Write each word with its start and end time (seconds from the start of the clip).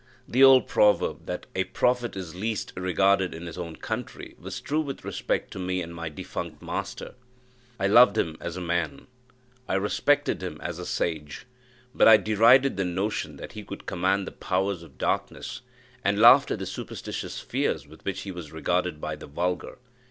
The 0.27 0.43
old 0.43 0.67
proverb, 0.67 1.27
that 1.27 1.45
"a 1.53 1.65
prophet 1.65 2.15
is 2.15 2.33
least 2.33 2.73
regarded 2.75 3.35
in 3.35 3.45
his 3.45 3.55
own 3.55 3.75
country," 3.75 4.35
was 4.39 4.59
true 4.59 4.81
with 4.81 5.05
respect 5.05 5.51
to 5.51 5.59
me 5.59 5.79
and 5.79 5.93
my 5.93 6.09
defunct 6.09 6.59
master. 6.59 7.13
I 7.79 7.85
loved 7.85 8.17
him 8.17 8.35
as 8.39 8.57
a 8.57 8.61
man 8.61 9.05
I 9.69 9.75
respected 9.75 10.41
him 10.41 10.59
as 10.59 10.79
a 10.79 10.87
sage 10.87 11.45
but 11.93 12.07
I 12.07 12.17
derided 12.17 12.77
the 12.77 12.83
notion 12.83 13.37
that 13.37 13.51
he 13.51 13.63
could 13.63 13.85
command 13.85 14.25
the 14.25 14.31
powers 14.31 14.81
of 14.81 14.97
darkness, 14.97 15.61
and 16.03 16.17
laughed 16.17 16.49
at 16.49 16.57
the 16.57 16.65
superstitious 16.65 17.39
fears 17.39 17.85
with 17.85 18.03
which 18.03 18.21
he 18.21 18.31
was 18.31 18.51
regarded 18.51 18.99
by 18.99 19.15
the 19.15 19.27
vulgar. 19.27 19.77